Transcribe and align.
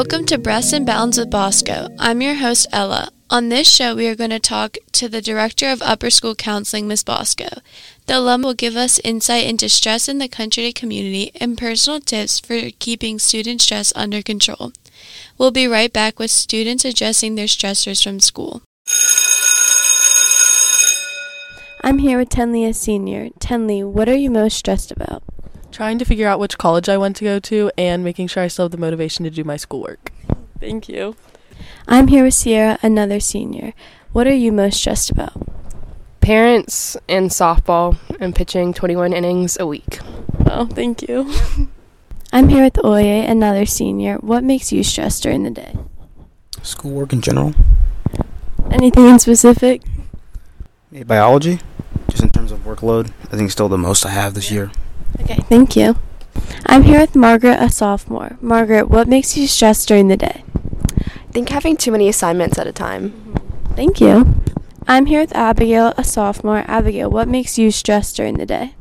Welcome 0.00 0.24
to 0.26 0.38
Breaths 0.38 0.72
and 0.72 0.86
Balance 0.86 1.18
with 1.18 1.28
Bosco. 1.28 1.88
I'm 1.98 2.22
your 2.22 2.36
host, 2.36 2.66
Ella. 2.72 3.10
On 3.28 3.50
this 3.50 3.68
show, 3.68 3.94
we 3.94 4.08
are 4.08 4.14
going 4.14 4.30
to 4.30 4.40
talk 4.40 4.78
to 4.92 5.10
the 5.10 5.20
Director 5.20 5.68
of 5.68 5.82
Upper 5.82 6.08
School 6.08 6.34
Counseling, 6.34 6.88
Ms. 6.88 7.04
Bosco. 7.04 7.60
The 8.06 8.16
alum 8.16 8.40
will 8.40 8.54
give 8.54 8.76
us 8.76 8.98
insight 9.00 9.44
into 9.44 9.68
stress 9.68 10.08
in 10.08 10.16
the 10.16 10.26
Country 10.26 10.62
Day 10.62 10.72
community 10.72 11.32
and 11.38 11.58
personal 11.58 12.00
tips 12.00 12.40
for 12.40 12.70
keeping 12.78 13.18
student 13.18 13.60
stress 13.60 13.92
under 13.94 14.22
control. 14.22 14.72
We'll 15.36 15.50
be 15.50 15.66
right 15.66 15.92
back 15.92 16.18
with 16.18 16.30
students 16.30 16.86
addressing 16.86 17.34
their 17.34 17.44
stressors 17.44 18.02
from 18.02 18.20
school. 18.20 18.62
I'm 21.84 21.98
here 21.98 22.16
with 22.16 22.30
Tenley, 22.30 22.66
a 22.66 22.72
senior. 22.72 23.28
Tenley, 23.38 23.84
what 23.84 24.08
are 24.08 24.16
you 24.16 24.30
most 24.30 24.56
stressed 24.56 24.90
about? 24.90 25.22
Trying 25.72 25.98
to 25.98 26.04
figure 26.04 26.26
out 26.26 26.40
which 26.40 26.58
college 26.58 26.88
I 26.88 26.98
want 26.98 27.16
to 27.16 27.24
go 27.24 27.38
to 27.38 27.70
and 27.78 28.02
making 28.02 28.26
sure 28.26 28.42
I 28.42 28.48
still 28.48 28.64
have 28.64 28.72
the 28.72 28.78
motivation 28.78 29.24
to 29.24 29.30
do 29.30 29.44
my 29.44 29.56
schoolwork. 29.56 30.12
Thank 30.58 30.88
you. 30.88 31.16
I'm 31.86 32.08
here 32.08 32.24
with 32.24 32.34
Sierra, 32.34 32.78
another 32.82 33.20
senior. 33.20 33.72
What 34.12 34.26
are 34.26 34.34
you 34.34 34.50
most 34.52 34.78
stressed 34.78 35.10
about? 35.10 35.32
Parents 36.20 36.96
and 37.08 37.30
softball 37.30 37.98
and 38.18 38.34
pitching 38.34 38.74
21 38.74 39.12
innings 39.12 39.56
a 39.60 39.66
week. 39.66 40.00
Oh, 40.46 40.66
thank 40.66 41.08
you. 41.08 41.32
I'm 42.32 42.48
here 42.48 42.64
with 42.64 42.84
Oye, 42.84 43.00
another 43.00 43.64
senior. 43.64 44.16
What 44.16 44.44
makes 44.44 44.72
you 44.72 44.82
stressed 44.82 45.22
during 45.22 45.44
the 45.44 45.50
day? 45.50 45.76
Schoolwork 46.62 47.12
in 47.12 47.20
general. 47.22 47.54
Anything 48.70 49.06
in 49.06 49.18
specific? 49.18 49.82
Maybe 50.90 51.04
biology, 51.04 51.60
just 52.08 52.22
in 52.22 52.30
terms 52.30 52.52
of 52.52 52.60
workload. 52.60 53.12
I 53.32 53.36
think 53.36 53.50
still 53.50 53.68
the 53.68 53.78
most 53.78 54.04
I 54.04 54.10
have 54.10 54.34
this 54.34 54.50
year. 54.50 54.70
Okay, 55.20 55.40
thank 55.48 55.76
you. 55.76 55.96
I'm 56.66 56.82
here 56.82 57.00
with 57.00 57.16
Margaret, 57.16 57.58
a 57.60 57.70
sophomore. 57.70 58.38
Margaret, 58.40 58.88
what 58.88 59.08
makes 59.08 59.36
you 59.36 59.46
stressed 59.46 59.88
during 59.88 60.08
the 60.08 60.16
day? 60.16 60.44
I 60.96 61.32
think 61.32 61.48
having 61.48 61.76
too 61.76 61.92
many 61.92 62.08
assignments 62.08 62.58
at 62.58 62.66
a 62.66 62.72
time. 62.72 63.34
Thank 63.76 64.00
you. 64.00 64.34
I'm 64.86 65.06
here 65.06 65.20
with 65.20 65.34
Abigail, 65.34 65.94
a 65.96 66.04
sophomore. 66.04 66.64
Abigail, 66.66 67.10
what 67.10 67.28
makes 67.28 67.58
you 67.58 67.70
stressed 67.70 68.16
during 68.16 68.38
the 68.38 68.46
day? 68.46 68.74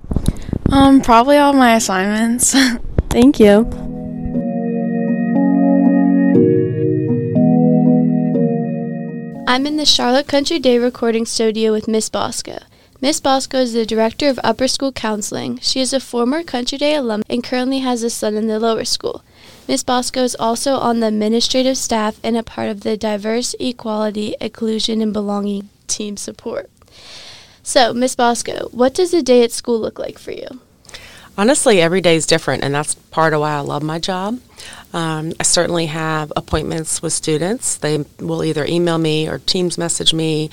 Um, 0.72 1.02
probably 1.02 1.38
all 1.38 1.54
my 1.54 1.76
assignments. 1.76 2.56
Thank 3.10 3.40
you. 3.40 3.70
I'm 9.48 9.66
in 9.66 9.78
the 9.78 9.86
Charlotte 9.86 10.28
Country 10.28 10.60
Day 10.60 10.78
recording 10.78 11.26
studio 11.26 11.72
with 11.72 11.88
Miss 11.88 12.08
Bosco. 12.10 12.60
Miss 13.02 13.22
Bosco 13.22 13.60
is 13.60 13.72
the 13.72 13.86
director 13.86 14.28
of 14.28 14.42
upper 14.44 14.68
school 14.68 14.92
counseling. 14.92 15.58
She 15.60 15.80
is 15.80 15.94
a 15.94 16.02
former 16.02 16.44
Country 16.44 16.78
Day 16.78 16.96
alum 16.96 17.24
and 17.30 17.42
currently 17.42 17.80
has 17.80 18.04
a 18.04 18.10
son 18.10 18.36
in 18.36 18.48
the 18.48 18.60
lower 18.60 18.84
school. 18.84 19.24
Miss 19.70 19.84
Bosco 19.84 20.22
is 20.22 20.36
also 20.38 20.74
on 20.76 21.00
the 21.00 21.08
administrative 21.08 21.78
staff 21.78 22.20
and 22.26 22.36
a 22.36 22.44
part 22.44 22.68
of 22.68 22.82
the 22.82 22.98
Diverse, 22.98 23.56
Equality, 23.58 24.36
Inclusion, 24.42 25.02
and 25.02 25.14
Belonging 25.14 25.70
team 25.88 26.18
support. 26.18 26.70
So, 27.64 27.94
Miss 27.94 28.16
Bosco, 28.16 28.68
what 28.72 28.96
does 28.96 29.14
a 29.14 29.22
day 29.22 29.44
at 29.44 29.54
school 29.54 29.80
look 29.80 29.98
like 29.98 30.20
for 30.20 30.32
you? 30.32 30.60
Honestly, 31.38 31.80
every 31.80 32.02
day 32.02 32.18
is 32.18 32.26
different, 32.26 32.66
and 32.66 32.76
that's 32.76 32.96
part 32.96 33.34
of 33.34 33.40
why 33.40 33.54
I 33.54 33.60
love 33.62 33.82
my 33.82 34.00
job. 34.00 34.42
Um, 34.94 35.34
I 35.40 35.44
certainly 35.44 35.86
have 35.88 36.34
appointments 36.36 37.02
with 37.02 37.14
students. 37.14 37.78
They 37.78 38.06
will 38.20 38.44
either 38.44 38.66
email 38.66 38.98
me 38.98 39.28
or 39.28 39.40
Teams 39.40 39.78
message 39.78 40.14
me, 40.14 40.50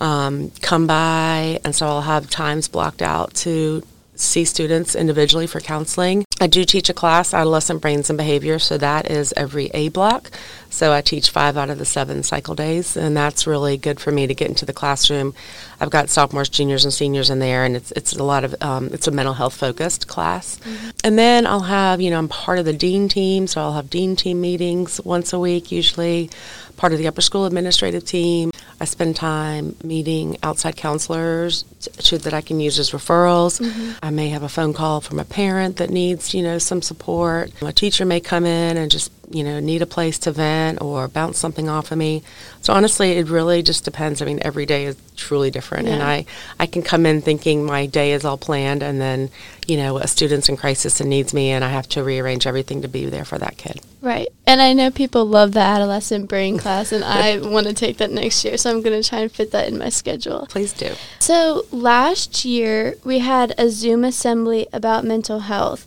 um, 0.00 0.50
come 0.60 0.86
by, 0.86 1.60
and 1.64 1.74
so 1.74 1.86
I'll 1.86 2.02
have 2.02 2.28
times 2.28 2.68
blocked 2.68 3.02
out 3.02 3.34
to 3.34 3.82
see 4.14 4.44
students 4.44 4.94
individually 4.94 5.46
for 5.46 5.60
counseling. 5.60 6.24
I 6.40 6.46
do 6.46 6.64
teach 6.64 6.88
a 6.88 6.94
class, 6.94 7.34
Adolescent 7.34 7.80
Brains 7.80 8.10
and 8.10 8.16
Behavior, 8.16 8.58
so 8.58 8.78
that 8.78 9.10
is 9.10 9.34
every 9.36 9.66
A 9.74 9.88
block. 9.88 10.30
So 10.70 10.92
I 10.92 11.00
teach 11.00 11.30
five 11.30 11.56
out 11.56 11.70
of 11.70 11.78
the 11.78 11.84
seven 11.84 12.22
cycle 12.22 12.54
days, 12.54 12.96
and 12.96 13.16
that's 13.16 13.46
really 13.46 13.76
good 13.76 13.98
for 13.98 14.12
me 14.12 14.26
to 14.26 14.34
get 14.34 14.48
into 14.48 14.64
the 14.64 14.72
classroom. 14.72 15.34
I've 15.80 15.90
got 15.90 16.10
sophomores, 16.10 16.48
juniors, 16.48 16.84
and 16.84 16.94
seniors 16.94 17.30
in 17.30 17.40
there, 17.40 17.64
and 17.64 17.74
it's 17.74 17.90
it's 17.92 18.12
a 18.12 18.22
lot 18.22 18.44
of 18.44 18.54
um, 18.60 18.90
it's 18.92 19.08
a 19.08 19.10
mental 19.10 19.34
health 19.34 19.54
focused 19.54 20.06
class. 20.06 20.58
Mm-hmm. 20.58 20.90
And 21.02 21.18
then 21.18 21.46
I'll 21.46 21.60
have 21.60 22.00
you 22.00 22.10
know 22.10 22.18
I'm 22.18 22.28
part 22.28 22.58
of 22.58 22.64
the 22.64 22.72
dean 22.72 23.08
team, 23.08 23.46
so 23.48 23.60
I'll 23.60 23.74
have 23.74 23.90
dean 23.90 24.14
team 24.14 24.40
meetings 24.40 25.00
once 25.04 25.32
a 25.32 25.38
week 25.38 25.72
usually. 25.72 26.30
Part 26.76 26.92
of 26.92 27.00
the 27.00 27.08
upper 27.08 27.22
school 27.22 27.46
administrative 27.46 28.04
team. 28.04 28.52
I 28.80 28.84
spend 28.84 29.16
time 29.16 29.74
meeting 29.82 30.36
outside 30.42 30.76
counselors 30.76 31.64
to, 31.98 32.18
that 32.18 32.32
I 32.32 32.40
can 32.40 32.60
use 32.60 32.78
as 32.78 32.90
referrals. 32.90 33.60
Mm-hmm. 33.60 33.98
I 34.02 34.10
may 34.10 34.28
have 34.28 34.42
a 34.42 34.48
phone 34.48 34.72
call 34.72 35.00
from 35.00 35.18
a 35.18 35.24
parent 35.24 35.76
that 35.76 35.90
needs, 35.90 36.32
you 36.32 36.42
know, 36.42 36.58
some 36.58 36.80
support. 36.82 37.50
A 37.60 37.72
teacher 37.72 38.04
may 38.04 38.20
come 38.20 38.44
in 38.44 38.76
and 38.76 38.90
just, 38.90 39.10
you 39.30 39.44
know, 39.44 39.60
need 39.60 39.82
a 39.82 39.86
place 39.86 40.18
to 40.20 40.32
vent 40.32 40.80
or 40.80 41.08
bounce 41.08 41.38
something 41.38 41.68
off 41.68 41.90
of 41.92 41.98
me. 41.98 42.22
So 42.62 42.72
honestly, 42.72 43.12
it 43.12 43.28
really 43.28 43.62
just 43.62 43.84
depends. 43.84 44.22
I 44.22 44.24
mean, 44.24 44.40
every 44.42 44.66
day 44.66 44.86
is 44.86 44.96
truly 45.16 45.50
different, 45.50 45.86
yeah. 45.86 45.94
and 45.94 46.02
I 46.02 46.26
I 46.58 46.66
can 46.66 46.82
come 46.82 47.06
in 47.06 47.20
thinking 47.22 47.64
my 47.64 47.86
day 47.86 48.12
is 48.12 48.24
all 48.24 48.38
planned, 48.38 48.82
and 48.82 49.00
then, 49.00 49.30
you 49.66 49.76
know, 49.76 49.98
a 49.98 50.06
student's 50.06 50.48
in 50.48 50.56
crisis 50.56 51.00
and 51.00 51.10
needs 51.10 51.34
me, 51.34 51.50
and 51.50 51.64
I 51.64 51.68
have 51.68 51.88
to 51.90 52.02
rearrange 52.02 52.46
everything 52.46 52.82
to 52.82 52.88
be 52.88 53.06
there 53.06 53.24
for 53.24 53.38
that 53.38 53.56
kid. 53.56 53.80
Right. 54.00 54.28
And 54.46 54.60
I 54.60 54.72
know 54.72 54.90
people 54.90 55.24
love 55.26 55.52
the 55.52 55.60
adolescent 55.60 56.28
brain 56.28 56.58
class, 56.58 56.92
and 56.92 57.04
I 57.04 57.38
want 57.42 57.66
to 57.66 57.74
take 57.74 57.98
that 57.98 58.10
next 58.10 58.44
year, 58.44 58.56
so 58.56 58.70
I'm 58.70 58.82
going 58.82 59.00
to 59.00 59.08
try 59.08 59.20
and 59.20 59.32
fit 59.32 59.50
that 59.52 59.68
in 59.68 59.78
my 59.78 59.88
schedule. 59.88 60.46
Please 60.48 60.72
do. 60.72 60.94
So 61.18 61.66
last 61.70 62.44
year, 62.44 62.94
we 63.04 63.18
had 63.18 63.54
a 63.58 63.70
Zoom 63.70 64.04
assembly 64.04 64.66
about 64.72 65.04
mental 65.04 65.40
health, 65.40 65.86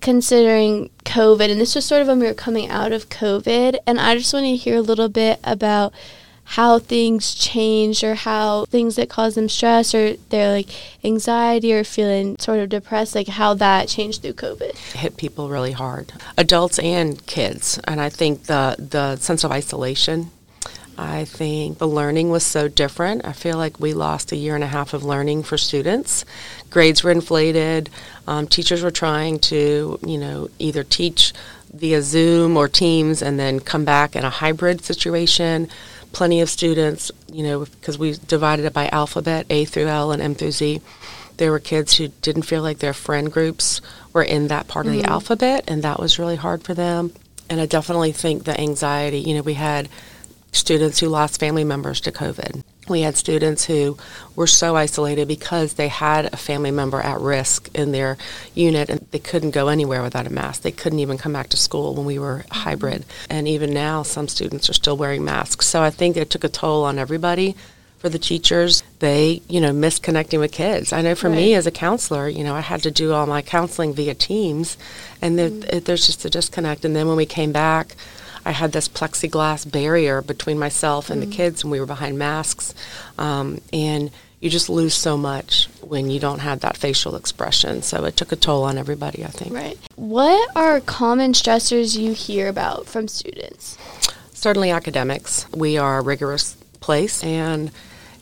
considering 0.00 0.90
COVID, 1.04 1.50
and 1.50 1.60
this 1.60 1.74
was 1.74 1.84
sort 1.84 2.02
of 2.02 2.08
when 2.08 2.20
we 2.20 2.26
were 2.26 2.34
coming 2.34 2.68
out 2.68 2.92
of 2.92 3.08
COVID. 3.08 3.78
And 3.86 4.00
I 4.00 4.16
just 4.16 4.32
want 4.32 4.46
to 4.46 4.56
hear 4.56 4.76
a 4.76 4.82
little 4.82 5.08
bit 5.08 5.40
about 5.44 5.92
how 6.44 6.80
things 6.80 7.32
change 7.32 8.02
or 8.02 8.14
how 8.14 8.64
things 8.66 8.96
that 8.96 9.08
cause 9.08 9.36
them 9.36 9.48
stress 9.48 9.94
or 9.94 10.16
their 10.30 10.50
like 10.50 10.68
anxiety 11.04 11.72
or 11.72 11.84
feeling 11.84 12.36
sort 12.40 12.58
of 12.58 12.68
depressed, 12.68 13.14
like 13.14 13.28
how 13.28 13.54
that 13.54 13.86
changed 13.86 14.22
through 14.22 14.32
COVID. 14.32 14.74
hit 14.94 15.16
people 15.16 15.48
really 15.48 15.72
hard, 15.72 16.12
adults 16.36 16.80
and 16.80 17.24
kids. 17.26 17.78
And 17.84 18.00
I 18.00 18.08
think 18.08 18.44
the 18.44 18.74
the 18.78 19.16
sense 19.16 19.44
of 19.44 19.52
isolation. 19.52 20.32
I 21.00 21.24
think 21.24 21.78
the 21.78 21.88
learning 21.88 22.28
was 22.30 22.44
so 22.44 22.68
different. 22.68 23.24
I 23.24 23.32
feel 23.32 23.56
like 23.56 23.80
we 23.80 23.94
lost 23.94 24.32
a 24.32 24.36
year 24.36 24.54
and 24.54 24.62
a 24.62 24.66
half 24.68 24.92
of 24.92 25.02
learning 25.02 25.44
for 25.44 25.56
students. 25.56 26.26
Grades 26.68 27.02
were 27.02 27.10
inflated. 27.10 27.88
Um, 28.26 28.46
teachers 28.46 28.82
were 28.82 28.90
trying 28.90 29.38
to, 29.40 29.98
you 30.06 30.18
know, 30.18 30.48
either 30.58 30.84
teach 30.84 31.32
via 31.72 32.02
Zoom 32.02 32.56
or 32.56 32.68
Teams 32.68 33.22
and 33.22 33.38
then 33.40 33.60
come 33.60 33.84
back 33.84 34.14
in 34.14 34.24
a 34.24 34.30
hybrid 34.30 34.84
situation 34.84 35.68
plenty 36.12 36.40
of 36.40 36.50
students, 36.50 37.10
you 37.32 37.42
know, 37.42 37.64
because 37.64 37.98
we 37.98 38.16
divided 38.26 38.64
it 38.64 38.72
by 38.72 38.88
alphabet, 38.88 39.46
A 39.50 39.64
through 39.64 39.86
L 39.86 40.12
and 40.12 40.22
M 40.22 40.34
through 40.34 40.52
Z. 40.52 40.80
There 41.36 41.50
were 41.50 41.60
kids 41.60 41.96
who 41.96 42.08
didn't 42.08 42.42
feel 42.42 42.62
like 42.62 42.78
their 42.78 42.92
friend 42.92 43.32
groups 43.32 43.80
were 44.12 44.22
in 44.22 44.48
that 44.48 44.68
part 44.68 44.86
mm-hmm. 44.86 44.96
of 44.96 45.00
the 45.00 45.04
mm-hmm. 45.04 45.12
alphabet, 45.12 45.64
and 45.68 45.82
that 45.82 46.00
was 46.00 46.18
really 46.18 46.36
hard 46.36 46.62
for 46.62 46.74
them. 46.74 47.12
And 47.48 47.60
I 47.60 47.66
definitely 47.66 48.12
think 48.12 48.44
the 48.44 48.60
anxiety, 48.60 49.18
you 49.18 49.34
know, 49.34 49.42
we 49.42 49.54
had 49.54 49.88
students 50.52 50.98
who 50.98 51.08
lost 51.08 51.40
family 51.40 51.64
members 51.64 52.00
to 52.02 52.12
COVID. 52.12 52.62
We 52.88 53.02
had 53.02 53.16
students 53.16 53.64
who 53.66 53.96
were 54.34 54.48
so 54.48 54.74
isolated 54.74 55.28
because 55.28 55.74
they 55.74 55.88
had 55.88 56.32
a 56.32 56.36
family 56.36 56.72
member 56.72 57.00
at 57.00 57.20
risk 57.20 57.68
in 57.72 57.92
their 57.92 58.18
unit 58.54 58.88
and 58.88 59.06
they 59.12 59.20
couldn't 59.20 59.52
go 59.52 59.68
anywhere 59.68 60.02
without 60.02 60.26
a 60.26 60.30
mask. 60.30 60.62
They 60.62 60.72
couldn't 60.72 60.98
even 60.98 61.16
come 61.16 61.32
back 61.32 61.50
to 61.50 61.56
school 61.56 61.94
when 61.94 62.04
we 62.04 62.18
were 62.18 62.44
hybrid. 62.50 63.04
And 63.28 63.46
even 63.46 63.72
now, 63.72 64.02
some 64.02 64.26
students 64.26 64.68
are 64.68 64.74
still 64.74 64.96
wearing 64.96 65.24
masks. 65.24 65.68
So 65.68 65.82
I 65.82 65.90
think 65.90 66.16
it 66.16 66.30
took 66.30 66.42
a 66.42 66.48
toll 66.48 66.84
on 66.84 66.98
everybody. 66.98 67.54
For 67.98 68.08
the 68.08 68.18
teachers, 68.18 68.82
they, 69.00 69.42
you 69.46 69.60
know, 69.60 69.74
miss 69.74 69.98
connecting 69.98 70.40
with 70.40 70.52
kids. 70.52 70.90
I 70.90 71.02
know 71.02 71.14
for 71.14 71.28
right. 71.28 71.36
me 71.36 71.54
as 71.54 71.66
a 71.66 71.70
counselor, 71.70 72.30
you 72.30 72.42
know, 72.42 72.54
I 72.54 72.60
had 72.60 72.82
to 72.84 72.90
do 72.90 73.12
all 73.12 73.26
my 73.26 73.42
counseling 73.42 73.92
via 73.92 74.14
Teams, 74.14 74.78
and 75.20 75.38
mm-hmm. 75.38 75.80
there's 75.80 76.06
just 76.06 76.24
a 76.24 76.30
disconnect. 76.30 76.86
And 76.86 76.96
then 76.96 77.08
when 77.08 77.18
we 77.18 77.26
came 77.26 77.52
back, 77.52 77.94
I 78.44 78.52
had 78.52 78.72
this 78.72 78.88
plexiglass 78.88 79.70
barrier 79.70 80.22
between 80.22 80.58
myself 80.58 81.10
and 81.10 81.20
mm-hmm. 81.20 81.30
the 81.30 81.36
kids, 81.36 81.62
and 81.62 81.70
we 81.70 81.80
were 81.80 81.86
behind 81.86 82.18
masks. 82.18 82.74
Um, 83.18 83.60
and 83.72 84.10
you 84.40 84.48
just 84.48 84.70
lose 84.70 84.94
so 84.94 85.16
much 85.16 85.68
when 85.82 86.10
you 86.10 86.18
don't 86.18 86.38
have 86.38 86.60
that 86.60 86.76
facial 86.76 87.14
expression. 87.14 87.82
So 87.82 88.04
it 88.04 88.16
took 88.16 88.32
a 88.32 88.36
toll 88.36 88.64
on 88.64 88.78
everybody, 88.78 89.24
I 89.24 89.28
think. 89.28 89.52
Right. 89.52 89.78
What 89.96 90.48
are 90.56 90.80
common 90.80 91.32
stressors 91.32 91.98
you 91.98 92.14
hear 92.14 92.48
about 92.48 92.86
from 92.86 93.06
students? 93.06 93.76
Certainly 94.32 94.70
academics. 94.70 95.46
We 95.52 95.76
are 95.76 95.98
a 95.98 96.02
rigorous 96.02 96.54
place, 96.80 97.22
and 97.22 97.70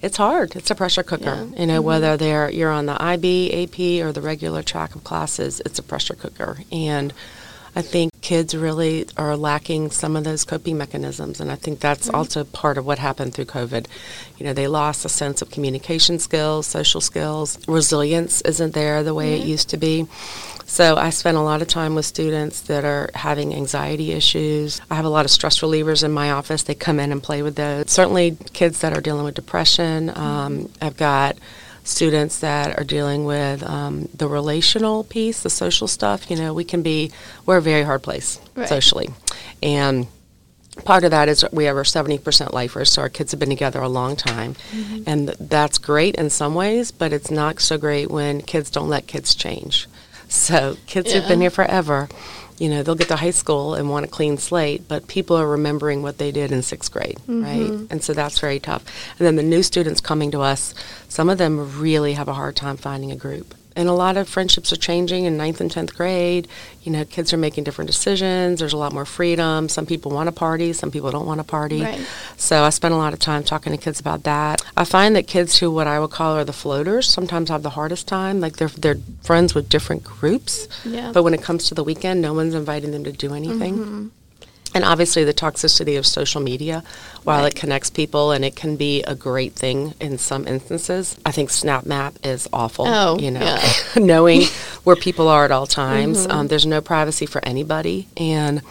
it's 0.02 0.16
hard. 0.16 0.56
It's 0.56 0.70
a 0.70 0.74
pressure 0.74 1.04
cooker. 1.04 1.48
Yeah. 1.52 1.60
You 1.60 1.66
know, 1.66 1.78
mm-hmm. 1.78 1.86
whether 1.86 2.16
they're 2.16 2.50
you're 2.50 2.72
on 2.72 2.86
the 2.86 3.00
IB, 3.00 3.64
AP, 3.64 4.04
or 4.04 4.12
the 4.12 4.20
regular 4.20 4.64
track 4.64 4.96
of 4.96 5.04
classes, 5.04 5.60
it's 5.64 5.78
a 5.78 5.84
pressure 5.84 6.14
cooker. 6.14 6.58
And 6.72 7.12
I 7.74 7.82
think 7.82 8.12
kids 8.20 8.54
really 8.54 9.06
are 9.16 9.36
lacking 9.36 9.90
some 9.90 10.16
of 10.16 10.24
those 10.24 10.44
coping 10.44 10.76
mechanisms, 10.78 11.40
and 11.40 11.50
I 11.50 11.56
think 11.56 11.80
that's 11.80 12.08
mm-hmm. 12.08 12.16
also 12.16 12.44
part 12.44 12.78
of 12.78 12.86
what 12.86 12.98
happened 12.98 13.34
through 13.34 13.46
COVID. 13.46 13.86
You 14.38 14.46
know, 14.46 14.52
they 14.52 14.68
lost 14.68 15.04
a 15.04 15.08
sense 15.08 15.42
of 15.42 15.50
communication 15.50 16.18
skills, 16.18 16.66
social 16.66 17.00
skills, 17.00 17.58
resilience 17.68 18.40
isn't 18.42 18.74
there 18.74 19.02
the 19.02 19.14
way 19.14 19.34
mm-hmm. 19.34 19.42
it 19.42 19.48
used 19.48 19.70
to 19.70 19.76
be. 19.76 20.06
So 20.68 20.96
I 20.96 21.08
spend 21.10 21.38
a 21.38 21.40
lot 21.40 21.62
of 21.62 21.68
time 21.68 21.94
with 21.94 22.04
students 22.04 22.60
that 22.62 22.84
are 22.84 23.08
having 23.14 23.54
anxiety 23.54 24.12
issues. 24.12 24.82
I 24.90 24.96
have 24.96 25.06
a 25.06 25.08
lot 25.08 25.24
of 25.24 25.30
stress 25.30 25.60
relievers 25.60 26.04
in 26.04 26.12
my 26.12 26.30
office. 26.30 26.62
They 26.62 26.74
come 26.74 27.00
in 27.00 27.10
and 27.10 27.22
play 27.22 27.42
with 27.42 27.56
those. 27.56 27.90
Certainly, 27.90 28.36
kids 28.52 28.80
that 28.80 28.94
are 28.94 29.00
dealing 29.00 29.24
with 29.24 29.34
depression. 29.34 30.10
Um, 30.14 30.70
I've 30.82 30.98
got 30.98 31.38
students 31.88 32.40
that 32.40 32.78
are 32.78 32.84
dealing 32.84 33.24
with 33.24 33.62
um, 33.62 34.08
the 34.14 34.28
relational 34.28 35.04
piece, 35.04 35.42
the 35.42 35.50
social 35.50 35.88
stuff. 35.88 36.30
You 36.30 36.36
know, 36.36 36.52
we 36.52 36.64
can 36.64 36.82
be, 36.82 37.10
we're 37.46 37.56
a 37.56 37.62
very 37.62 37.82
hard 37.82 38.02
place 38.02 38.40
Right. 38.54 38.68
socially. 38.68 39.08
And 39.62 40.06
part 40.84 41.02
of 41.04 41.10
that 41.12 41.28
is 41.28 41.44
we 41.50 41.64
have 41.64 41.76
our 41.76 41.82
70% 41.84 42.52
lifers, 42.52 42.92
so 42.92 43.02
our 43.02 43.08
kids 43.08 43.32
have 43.32 43.40
been 43.40 43.48
together 43.48 43.80
a 43.80 43.88
long 43.88 44.16
time. 44.16 44.54
And 45.06 45.28
th- 45.28 45.38
that's 45.40 45.78
great 45.78 46.14
in 46.16 46.30
some 46.30 46.54
ways, 46.54 46.90
but 46.92 47.12
it's 47.12 47.30
not 47.30 47.60
so 47.60 47.78
great 47.78 48.10
when 48.10 48.42
kids 48.42 48.70
don't 48.70 48.88
let 48.88 49.06
kids 49.06 49.34
change. 49.34 49.88
So 50.28 50.76
kids 50.86 51.12
who've 51.12 51.26
been 51.26 51.40
here 51.40 51.50
forever, 51.50 52.08
you 52.58 52.68
know, 52.68 52.82
they'll 52.82 52.94
get 52.94 53.08
to 53.08 53.16
high 53.16 53.30
school 53.30 53.74
and 53.74 53.88
want 53.88 54.04
a 54.04 54.08
clean 54.08 54.36
slate, 54.36 54.88
but 54.88 55.06
people 55.06 55.36
are 55.36 55.46
remembering 55.46 56.02
what 56.02 56.18
they 56.18 56.30
did 56.30 56.52
in 56.52 56.62
sixth 56.62 56.92
grade, 56.92 57.18
mm-hmm. 57.20 57.44
right? 57.44 57.90
And 57.90 58.02
so 58.02 58.12
that's 58.12 58.38
very 58.38 58.60
tough. 58.60 58.84
And 59.18 59.26
then 59.26 59.36
the 59.36 59.42
new 59.42 59.62
students 59.62 60.00
coming 60.00 60.30
to 60.32 60.40
us, 60.40 60.74
some 61.08 61.30
of 61.30 61.38
them 61.38 61.80
really 61.80 62.14
have 62.14 62.28
a 62.28 62.34
hard 62.34 62.56
time 62.56 62.76
finding 62.76 63.12
a 63.12 63.16
group. 63.16 63.54
And 63.78 63.88
a 63.88 63.92
lot 63.92 64.16
of 64.16 64.28
friendships 64.28 64.72
are 64.72 64.76
changing 64.76 65.24
in 65.24 65.36
ninth 65.36 65.60
and 65.60 65.70
10th 65.70 65.94
grade. 65.94 66.48
You 66.82 66.90
know, 66.90 67.04
kids 67.04 67.32
are 67.32 67.36
making 67.36 67.62
different 67.62 67.88
decisions. 67.88 68.58
There's 68.58 68.72
a 68.72 68.76
lot 68.76 68.92
more 68.92 69.04
freedom. 69.04 69.68
Some 69.68 69.86
people 69.86 70.10
want 70.10 70.26
to 70.26 70.32
party, 70.32 70.72
some 70.72 70.90
people 70.90 71.12
don't 71.12 71.26
want 71.26 71.38
to 71.38 71.44
party. 71.44 71.82
Right. 71.82 72.04
So 72.36 72.64
I 72.64 72.70
spend 72.70 72.92
a 72.92 72.96
lot 72.96 73.12
of 73.12 73.20
time 73.20 73.44
talking 73.44 73.70
to 73.70 73.78
kids 73.78 74.00
about 74.00 74.24
that. 74.24 74.60
I 74.76 74.84
find 74.84 75.14
that 75.14 75.28
kids 75.28 75.58
who 75.58 75.70
what 75.70 75.86
I 75.86 76.00
would 76.00 76.10
call 76.10 76.36
are 76.36 76.44
the 76.44 76.52
floaters 76.52 77.08
sometimes 77.08 77.50
have 77.50 77.62
the 77.62 77.70
hardest 77.70 78.08
time. 78.08 78.40
Like 78.40 78.56
they're 78.56 78.66
they're 78.68 78.98
friends 79.22 79.54
with 79.54 79.68
different 79.68 80.02
groups, 80.02 80.66
Yeah. 80.84 81.12
but 81.14 81.22
when 81.22 81.32
it 81.32 81.42
comes 81.42 81.68
to 81.68 81.74
the 81.76 81.84
weekend, 81.84 82.20
no 82.20 82.34
one's 82.34 82.54
inviting 82.54 82.90
them 82.90 83.04
to 83.04 83.12
do 83.12 83.32
anything. 83.32 83.78
Mm-hmm. 83.78 84.06
And 84.78 84.84
obviously, 84.84 85.24
the 85.24 85.34
toxicity 85.34 85.98
of 85.98 86.06
social 86.06 86.40
media, 86.40 86.84
while 87.24 87.44
it 87.44 87.56
connects 87.56 87.90
people 87.90 88.30
and 88.30 88.44
it 88.44 88.54
can 88.54 88.76
be 88.76 89.02
a 89.02 89.16
great 89.16 89.54
thing 89.54 89.92
in 90.00 90.18
some 90.18 90.46
instances, 90.46 91.18
I 91.26 91.32
think 91.32 91.50
SnapMap 91.50 92.24
is 92.24 92.48
awful. 92.52 92.86
Oh, 92.86 93.18
you 93.18 93.32
know, 93.32 93.40
yeah. 93.40 93.72
knowing 93.96 94.42
where 94.84 94.94
people 94.94 95.26
are 95.26 95.44
at 95.44 95.50
all 95.50 95.66
times. 95.66 96.18
Mm-hmm. 96.18 96.30
Um, 96.30 96.46
there's 96.46 96.64
no 96.64 96.80
privacy 96.80 97.26
for 97.26 97.44
anybody, 97.44 98.06
and 98.16 98.62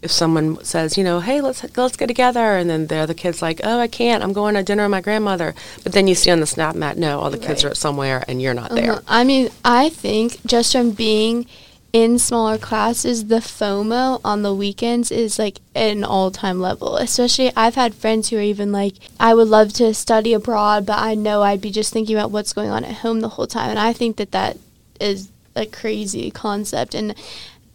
if 0.00 0.10
someone 0.10 0.64
says, 0.64 0.96
you 0.96 1.04
know, 1.04 1.20
hey, 1.20 1.42
let's 1.42 1.62
let's 1.76 1.98
get 1.98 2.06
together, 2.06 2.56
and 2.56 2.70
then 2.70 2.86
the 2.86 2.96
other 2.96 3.12
kid's 3.12 3.42
like, 3.42 3.60
oh, 3.62 3.80
I 3.80 3.86
can't, 3.86 4.22
I'm 4.22 4.32
going 4.32 4.54
to 4.54 4.62
dinner 4.62 4.84
with 4.84 4.92
my 4.92 5.02
grandmother, 5.02 5.54
but 5.82 5.92
then 5.92 6.06
you 6.06 6.14
see 6.14 6.30
on 6.30 6.40
the 6.40 6.46
Snap 6.46 6.74
Map, 6.74 6.96
no, 6.96 7.20
all 7.20 7.28
the 7.28 7.36
kids 7.36 7.66
are 7.66 7.74
somewhere 7.74 8.24
and 8.26 8.40
you're 8.40 8.54
not 8.54 8.70
there. 8.70 8.92
Uh-huh. 8.92 9.02
I 9.06 9.24
mean, 9.24 9.50
I 9.62 9.90
think 9.90 10.40
just 10.46 10.72
from 10.72 10.92
being 10.92 11.44
in 11.92 12.18
smaller 12.18 12.56
classes, 12.56 13.26
the 13.26 13.36
FOMO 13.40 14.20
on 14.24 14.42
the 14.42 14.54
weekends 14.54 15.10
is 15.10 15.38
like 15.38 15.60
at 15.74 15.90
an 15.90 16.04
all 16.04 16.30
time 16.30 16.60
level. 16.60 16.96
Especially, 16.96 17.52
I've 17.56 17.74
had 17.74 17.94
friends 17.94 18.28
who 18.28 18.36
are 18.38 18.42
even 18.42 18.70
like, 18.70 18.94
I 19.18 19.34
would 19.34 19.48
love 19.48 19.72
to 19.74 19.92
study 19.94 20.32
abroad, 20.32 20.86
but 20.86 20.98
I 20.98 21.14
know 21.14 21.42
I'd 21.42 21.60
be 21.60 21.70
just 21.70 21.92
thinking 21.92 22.16
about 22.16 22.30
what's 22.30 22.52
going 22.52 22.70
on 22.70 22.84
at 22.84 22.96
home 22.96 23.20
the 23.20 23.30
whole 23.30 23.46
time. 23.46 23.70
And 23.70 23.78
I 23.78 23.92
think 23.92 24.16
that 24.16 24.30
that 24.30 24.56
is 25.00 25.28
a 25.56 25.66
crazy 25.66 26.30
concept. 26.30 26.94
And 26.94 27.14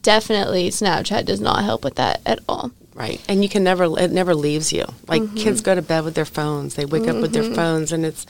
definitely, 0.02 0.70
Snapchat 0.70 1.26
does 1.26 1.42
not 1.42 1.64
help 1.64 1.84
with 1.84 1.96
that 1.96 2.22
at 2.26 2.40
all. 2.48 2.72
Right. 2.94 3.22
And 3.28 3.44
you 3.44 3.50
can 3.50 3.64
never, 3.66 3.84
it 4.00 4.12
never 4.12 4.34
leaves 4.34 4.72
you. 4.72 4.86
Like 5.08 5.22
Mm-hmm. 5.24 5.36
kids 5.36 5.60
go 5.60 5.76
to 5.76 5.82
bed 5.82 6.06
with 6.06 6.16
their 6.16 6.24
phones, 6.24 6.76
they 6.76 6.86
wake 6.86 7.10
up 7.10 7.18
with 7.18 7.34
their 7.34 7.54
phones, 7.54 7.92
and 7.92 8.06
it's 8.06 8.26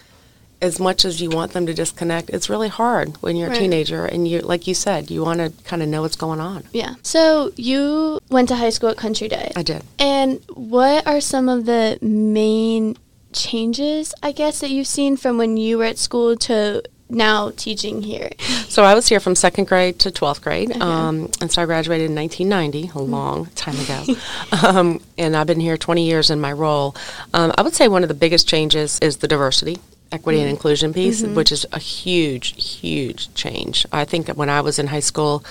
as 0.61 0.79
much 0.79 1.05
as 1.05 1.21
you 1.21 1.29
want 1.29 1.53
them 1.53 1.65
to 1.65 1.73
disconnect, 1.73 2.29
it's 2.29 2.49
really 2.49 2.69
hard 2.69 3.15
when 3.21 3.35
you're 3.35 3.49
Right. 3.49 3.57
a 3.57 3.61
teenager 3.61 4.05
and 4.05 4.27
you, 4.27 4.39
like 4.39 4.67
you 4.67 4.73
said, 4.73 5.11
you 5.11 5.23
want 5.23 5.39
to 5.39 5.51
kind 5.63 5.83
of 5.83 5.89
know 5.89 6.01
what's 6.01 6.15
going 6.15 6.39
on. 6.39 6.63
Yeah. 6.73 6.95
So 7.03 7.51
you 7.55 8.19
went 8.29 8.47
to 8.49 8.55
high 8.55 8.69
school 8.71 8.89
at 8.89 8.97
Country 8.97 9.27
Day. 9.27 9.51
I 9.55 9.63
did. 9.63 9.83
And 9.99 10.39
what 10.53 11.05
are 11.05 11.21
some 11.21 11.49
of 11.49 11.65
the 11.65 11.97
main 12.01 12.97
changes, 13.33 14.13
I 14.23 14.31
guess, 14.31 14.59
that 14.61 14.69
you've 14.69 14.87
seen 14.87 15.17
from 15.17 15.37
when 15.37 15.57
you 15.57 15.77
were 15.77 15.85
at 15.85 15.97
school 15.97 16.35
to 16.37 16.83
now 17.09 17.51
teaching 17.55 18.01
here? 18.01 18.29
So 18.69 18.83
I 18.83 18.93
was 18.95 19.07
here 19.07 19.19
from 19.19 19.35
second 19.35 19.67
grade 19.67 19.99
to 19.99 20.09
12th 20.11 20.41
grade. 20.41 20.71
Um, 20.81 21.29
and 21.41 21.51
so 21.51 21.61
I 21.61 21.65
graduated 21.65 22.09
in 22.09 22.15
1990, 22.15 22.91
a 22.97 23.01
long 23.01 23.47
time 23.55 23.75
ago. 23.79 24.15
um, 24.67 25.01
and 25.17 25.35
I've 25.35 25.47
been 25.47 25.59
here 25.59 25.77
20 25.77 26.05
years 26.05 26.29
in 26.29 26.39
my 26.41 26.51
role. 26.51 26.95
Um, 27.33 27.53
I 27.57 27.61
would 27.61 27.75
say 27.75 27.87
one 27.87 28.03
of 28.03 28.07
the 28.09 28.15
biggest 28.15 28.47
changes 28.47 28.97
is 29.01 29.17
the 29.17 29.27
diversity. 29.27 29.79
Equity 30.11 30.39
and 30.39 30.49
inclusion 30.49 30.93
piece, 30.93 31.23
which 31.23 31.51
is 31.51 31.65
a 31.73 31.79
huge, 31.79 32.79
huge 32.79 33.33
change. 33.33 33.85
I 33.91 34.05
think 34.05 34.27
that 34.27 34.37
when 34.37 34.49
I 34.49 34.61
was 34.61 34.79
in 34.79 34.87
high 34.87 34.99
school, 35.01 35.43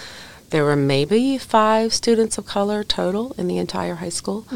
there 0.51 0.65
were 0.65 0.77
maybe 0.77 1.37
five 1.37 1.93
students 1.93 2.39
of 2.39 2.47
color 2.47 2.85
total 2.85 3.35
in 3.37 3.49
the 3.49 3.59
entire 3.59 3.97
high 3.97 4.09
school, 4.11 4.47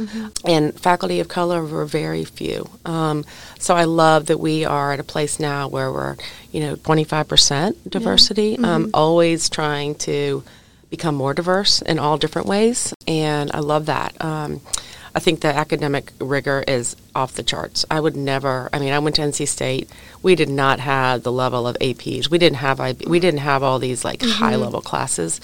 and 0.45 0.79
faculty 0.79 1.19
of 1.19 1.27
color 1.29 1.65
were 1.65 1.85
very 1.85 2.25
few. 2.25 2.71
Um, 2.85 3.25
so 3.59 3.75
I 3.75 3.85
love 3.85 4.27
that 4.27 4.39
we 4.39 4.65
are 4.65 4.93
at 4.93 5.00
a 5.00 5.05
place 5.05 5.41
now 5.41 5.67
where 5.69 5.91
we're, 5.91 6.17
you 6.53 6.61
know, 6.61 6.77
25% 6.77 7.91
diversity. 7.91 8.56
Um, 8.59 8.91
always 8.95 9.49
trying 9.49 9.97
to 9.97 10.45
become 10.89 11.17
more 11.17 11.35
diverse 11.35 11.83
in 11.83 11.99
all 11.99 12.17
different 12.17 12.47
ways, 12.47 12.95
and 13.06 13.50
I 13.53 13.59
love 13.59 13.87
that. 13.87 14.15
Um, 14.25 14.61
I 15.19 15.20
think 15.20 15.41
the 15.41 15.49
academic 15.49 16.12
rigor 16.20 16.62
is 16.69 16.94
off 17.12 17.32
the 17.32 17.43
charts. 17.43 17.85
I 17.91 17.99
would 17.99 18.15
never. 18.15 18.70
I 18.73 18.79
mean, 18.79 18.93
I 18.93 19.00
went 19.00 19.17
to 19.17 19.23
NC 19.23 19.49
State. 19.49 19.91
We 20.23 20.37
did 20.37 20.49
not 20.49 20.79
have 20.79 21.25
the 21.25 21.32
level 21.32 21.67
of 21.67 21.76
APs. 21.81 22.31
We 22.31 22.38
didn't 22.38 22.59
have 22.59 22.79
IB, 22.79 23.05
we 23.09 23.19
didn't 23.19 23.41
have 23.41 23.65
all 23.65 23.81
these 23.81 24.05
like 24.05 24.20
mm-hmm. 24.20 24.31
high 24.31 24.55
level 24.55 24.81
classes, 24.81 25.41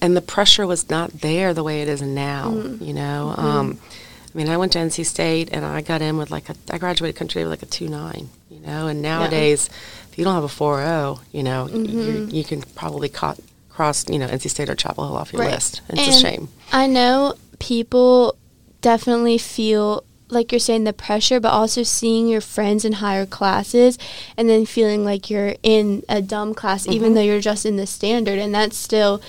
and 0.00 0.16
the 0.16 0.22
pressure 0.22 0.66
was 0.66 0.88
not 0.88 1.20
there 1.20 1.52
the 1.52 1.62
way 1.62 1.82
it 1.82 1.88
is 1.88 2.00
now. 2.00 2.52
Mm. 2.52 2.80
You 2.80 2.94
know. 2.94 3.34
Mm-hmm. 3.36 3.46
Um, 3.46 3.78
I 4.34 4.38
mean, 4.38 4.48
I 4.48 4.56
went 4.56 4.72
to 4.72 4.78
NC 4.78 5.04
State 5.04 5.50
and 5.52 5.62
I 5.62 5.82
got 5.82 6.00
in 6.00 6.16
with 6.16 6.30
like 6.30 6.48
a. 6.48 6.54
I 6.70 6.78
graduated 6.78 7.16
country 7.16 7.42
with 7.42 7.50
like 7.50 7.62
a 7.62 7.66
two 7.66 7.88
nine. 7.88 8.30
You 8.48 8.60
know, 8.60 8.86
and 8.86 9.02
nowadays, 9.02 9.68
if 10.10 10.16
you 10.16 10.24
don't 10.24 10.34
have 10.34 10.44
a 10.44 10.46
4.0, 10.46 11.20
you 11.32 11.42
know, 11.42 11.68
mm-hmm. 11.70 12.30
you, 12.30 12.38
you 12.38 12.44
can 12.44 12.62
probably 12.62 13.10
ca- 13.10 13.36
cross, 13.68 14.08
you 14.08 14.18
know, 14.18 14.26
NC 14.26 14.48
State 14.48 14.70
or 14.70 14.74
Chapel 14.74 15.06
Hill 15.06 15.16
off 15.18 15.34
your 15.34 15.42
Right. 15.42 15.52
list. 15.52 15.82
It's 15.90 16.00
And 16.00 16.08
a 16.08 16.12
shame. 16.18 16.48
I 16.72 16.86
know 16.86 17.34
people 17.58 18.37
definitely 18.80 19.38
feel 19.38 20.04
like 20.30 20.52
you're 20.52 20.58
saying 20.58 20.84
the 20.84 20.92
pressure, 20.92 21.40
but 21.40 21.50
also 21.50 21.82
seeing 21.82 22.28
your 22.28 22.40
friends 22.40 22.84
in 22.84 22.94
higher 22.94 23.26
classes 23.26 23.98
and 24.36 24.48
then 24.48 24.66
feeling 24.66 25.04
like 25.04 25.30
you're 25.30 25.54
in 25.62 26.02
a 26.08 26.20
dumb 26.20 26.54
class, 26.54 26.86
even 26.86 27.08
mm-hmm. 27.08 27.14
though 27.14 27.22
you're 27.22 27.40
just 27.40 27.64
in 27.64 27.76
the 27.76 27.86
standard, 27.86 28.38
and 28.38 28.54
that's 28.54 28.76
still 28.76 29.22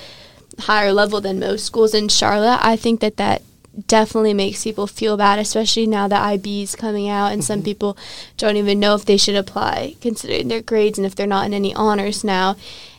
higher 0.60 0.92
level 0.92 1.22
than 1.22 1.40
most 1.40 1.66
schools 1.66 1.94
in 1.94 2.10
Charlotte. 2.10 2.60
I 2.62 2.76
think 2.76 3.00
that 3.00 3.18
that 3.18 3.42
definitely 3.88 4.34
makes 4.34 4.64
people 4.64 4.88
feel 4.88 5.16
bad, 5.16 5.40
especially 5.40 5.88
now 5.88 6.08
that 6.08 6.22
IB 6.22 6.64
is 6.64 6.76
coming 6.76 7.08
out, 7.08 7.32
and 7.32 7.44
some 7.44 7.60
mm-hmm. 7.60 7.66
people 7.66 7.98
don't 8.38 8.58
even 8.58 8.80
know 8.80 8.96
if 8.96 9.06
they 9.06 9.18
should 9.18 9.36
apply 9.36 9.96
considering 10.02 10.48
their 10.48 10.62
grades 10.62 10.98
and 10.98 11.06
if 11.06 11.16
they're 11.16 11.28
not 11.28 11.46
in 11.46 11.54
any 11.54 11.74
honors 11.74 12.24
now. 12.24 12.56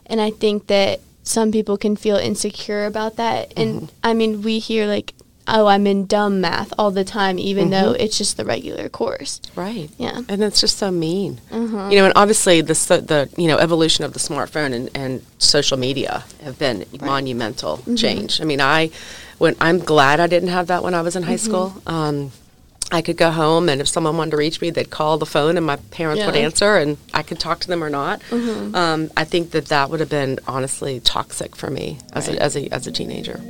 And 0.07 0.21
I 0.21 0.31
think 0.31 0.67
that 0.69 1.01
some 1.23 1.53
people 1.53 1.77
can 1.77 1.97
feel 1.97 2.17
insecure 2.17 2.87
about 2.87 3.17
that. 3.17 3.53
And 3.57 3.83
mm-hmm. 3.83 3.97
I 4.03 4.15
mean, 4.15 4.43
we 4.43 4.59
hear 4.59 4.87
like, 4.87 5.15
oh, 5.50 5.66
I'm 5.66 5.87
in 5.87 6.07
dumb 6.07 6.40
math 6.40 6.73
all 6.78 6.90
the 6.90 7.04
time, 7.04 7.38
even 7.38 7.71
though 7.71 7.92
mm-hmm. 7.92 8.00
it's 8.00 8.16
just 8.16 8.37
the 8.37 8.45
regular 8.45 8.88
course. 8.88 9.40
Right. 9.54 9.90
Yeah. 9.99 10.23
And 10.28 10.42
it's 10.42 10.61
just 10.61 10.78
so 10.78 10.90
mean. 10.90 11.40
Mm-hmm. 11.50 11.90
You 11.90 11.99
know, 11.99 12.04
and 12.07 12.12
obviously 12.16 12.61
the 12.61 12.75
so- 12.75 13.00
the 13.00 13.28
you 13.37 13.49
know 13.49 13.59
evolution 13.59 14.04
of 14.04 14.12
the 14.12 14.19
smartphone 14.19 14.73
and, 14.73 14.90
and 14.95 15.25
social 15.38 15.76
media 15.76 16.25
have 16.42 16.59
been 16.59 16.85
monumental 17.00 17.78
mm-hmm. 17.78 17.97
change. 17.97 18.40
I 18.40 18.45
mean, 18.45 18.61
I 18.61 18.90
when 19.38 19.57
I'm 19.61 19.78
glad 19.78 20.21
I 20.21 20.26
didn't 20.26 20.50
have 20.50 20.69
that 20.69 20.83
when 20.83 20.95
I 20.95 21.02
was 21.02 21.16
in 21.16 21.23
high 21.23 21.37
school. 21.37 21.75
Um, 21.87 22.33
I 22.92 23.02
could 23.02 23.16
go 23.16 23.30
home, 23.30 23.69
and 23.69 23.80
if 23.80 23.87
someone 23.87 24.16
wanted 24.16 24.33
to 24.33 24.37
reach 24.37 24.61
me, 24.61 24.71
they'd 24.71 24.90
call 24.90 25.16
the 25.16 25.26
phone, 25.26 25.57
and 25.57 25.64
my 25.64 25.76
parents 25.76 26.25
would 26.26 26.35
answer, 26.35 26.76
and 26.76 26.97
I 27.14 27.23
could 27.23 27.38
talk 27.38 27.61
to 27.61 27.69
them 27.69 27.85
or 27.85 27.90
not. 27.90 28.21
Um, 28.33 29.11
I 29.16 29.25
think 29.25 29.52
that 29.52 29.66
that 29.66 29.90
would 29.90 30.00
have 30.00 30.09
been 30.09 30.40
honestly 30.49 30.99
toxic 30.99 31.54
for 31.54 31.71
me 31.71 31.99
as 32.12 32.28
a, 32.28 32.42
as 32.42 32.57
a 32.57 32.69
as 32.75 32.88
a 32.88 32.92
teenager. 32.92 33.40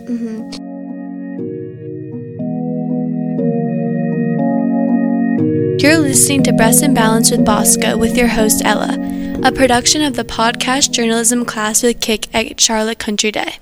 You're 5.81 5.97
listening 5.97 6.43
to 6.43 6.53
Breaths 6.53 6.83
and 6.83 6.95
Balance 6.95 7.31
with 7.31 7.43
Bosco 7.43 7.97
with 7.97 8.15
your 8.15 8.29
host 8.29 8.61
Ella, 8.67 8.99
a 9.43 9.51
production 9.51 10.03
of 10.03 10.15
the 10.15 10.25
podcast 10.25 10.91
journalism 10.91 11.47
class 11.47 11.83
with 11.83 12.03
Kick 12.03 12.27
at 12.35 12.61
Charlotte 12.61 12.99
Country 12.99 13.33
Day. 13.33 13.55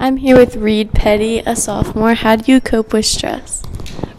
I'm 0.00 0.16
here 0.16 0.36
with 0.36 0.56
Reed 0.56 0.92
Petty, 0.92 1.38
a 1.38 1.54
sophomore. 1.54 2.14
How 2.14 2.34
do 2.34 2.50
you 2.50 2.60
cope 2.60 2.92
with 2.92 3.06
stress? 3.06 3.62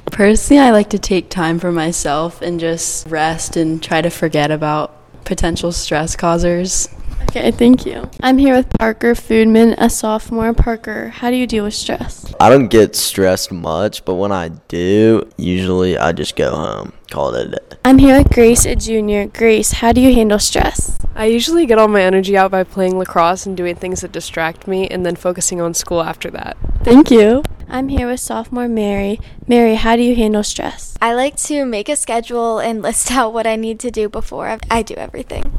Personally, 0.05 0.63
I 0.63 0.71
like 0.71 0.89
to 0.91 0.99
take 0.99 1.29
time 1.29 1.59
for 1.59 1.73
myself 1.73 2.41
and 2.41 2.57
just 2.57 3.05
rest 3.07 3.57
and 3.57 3.83
try 3.83 4.01
to 4.01 4.09
forget 4.09 4.51
about 4.51 4.95
potential 5.25 5.73
stress 5.73 6.15
causers. 6.15 6.87
Okay, 7.29 7.51
thank 7.51 7.85
you. 7.85 8.09
I'm 8.21 8.39
here 8.39 8.55
with 8.55 8.71
Parker 8.79 9.13
Foodman, 9.13 9.75
a 9.77 9.87
sophomore. 9.87 10.51
Parker, 10.51 11.09
how 11.09 11.29
do 11.29 11.35
you 11.35 11.45
deal 11.45 11.65
with 11.65 11.75
stress? 11.75 12.33
I 12.39 12.49
don't 12.49 12.69
get 12.69 12.95
stressed 12.95 13.51
much, 13.51 14.03
but 14.03 14.15
when 14.15 14.31
I 14.31 14.47
do, 14.67 15.29
usually 15.37 15.95
I 15.95 16.11
just 16.11 16.35
go 16.35 16.49
home, 16.49 16.91
call 17.11 17.35
it 17.35 17.45
a 17.45 17.49
day. 17.51 17.77
I'm 17.85 17.99
here 17.99 18.17
with 18.17 18.31
Grace, 18.31 18.65
a 18.65 18.75
junior. 18.75 19.27
Grace, 19.27 19.73
how 19.73 19.91
do 19.91 20.01
you 20.01 20.11
handle 20.11 20.39
stress? 20.39 20.97
I 21.13 21.25
usually 21.25 21.67
get 21.67 21.77
all 21.77 21.87
my 21.87 22.01
energy 22.01 22.35
out 22.35 22.49
by 22.49 22.63
playing 22.63 22.97
lacrosse 22.97 23.45
and 23.45 23.55
doing 23.55 23.75
things 23.75 24.01
that 24.01 24.11
distract 24.11 24.67
me 24.67 24.87
and 24.87 25.05
then 25.05 25.15
focusing 25.15 25.61
on 25.61 25.75
school 25.75 26.01
after 26.01 26.31
that. 26.31 26.57
Thank 26.83 27.11
you. 27.11 27.43
I'm 27.67 27.89
here 27.89 28.07
with 28.07 28.21
sophomore 28.21 28.67
Mary. 28.67 29.19
Mary, 29.45 29.75
how 29.75 29.95
do 29.95 30.01
you 30.01 30.15
handle 30.15 30.41
stress? 30.41 30.95
I 30.99 31.13
like 31.13 31.35
to 31.43 31.63
make 31.63 31.89
a 31.89 31.95
schedule 31.95 32.57
and 32.57 32.81
list 32.81 33.11
out 33.11 33.33
what 33.33 33.45
I 33.45 33.55
need 33.55 33.79
to 33.81 33.91
do 33.91 34.09
before 34.09 34.57
I 34.71 34.81
do 34.81 34.95
everything. 34.95 35.53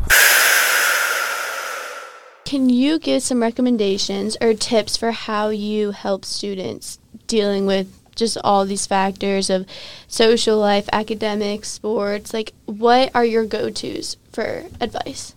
Can 2.51 2.69
you 2.69 2.99
give 2.99 3.23
some 3.23 3.41
recommendations 3.41 4.37
or 4.41 4.55
tips 4.55 4.97
for 4.97 5.13
how 5.13 5.51
you 5.51 5.93
help 5.93 6.25
students 6.25 6.99
dealing 7.29 7.65
with 7.65 7.97
just 8.17 8.37
all 8.43 8.65
these 8.65 8.89
factors 8.89 9.51
of 9.51 9.69
social 10.09 10.59
life, 10.59 10.89
academics, 10.93 11.69
sports? 11.69 12.35
Like, 12.35 12.53
what 12.67 13.13
are 13.15 13.25
your 13.25 13.47
go 13.47 13.71
tos 13.71 14.17
for 14.33 14.65
advice? 14.81 15.33